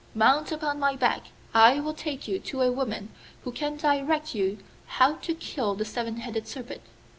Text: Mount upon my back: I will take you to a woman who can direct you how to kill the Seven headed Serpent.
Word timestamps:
Mount 0.15 0.51
upon 0.51 0.79
my 0.79 0.95
back: 0.95 1.25
I 1.53 1.79
will 1.79 1.93
take 1.93 2.27
you 2.27 2.39
to 2.39 2.63
a 2.63 2.71
woman 2.71 3.09
who 3.43 3.51
can 3.51 3.77
direct 3.77 4.33
you 4.33 4.57
how 4.97 5.17
to 5.17 5.35
kill 5.35 5.75
the 5.75 5.85
Seven 5.85 6.17
headed 6.17 6.47
Serpent. 6.47 6.81